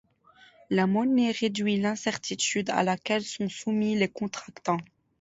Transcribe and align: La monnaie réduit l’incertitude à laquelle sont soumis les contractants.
La 0.71 0.87
monnaie 0.87 1.29
réduit 1.29 1.77
l’incertitude 1.79 2.71
à 2.71 2.81
laquelle 2.81 3.21
sont 3.23 3.49
soumis 3.49 3.95
les 3.95 4.09
contractants. 4.09 4.79